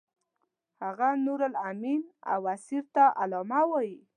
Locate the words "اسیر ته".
2.55-3.03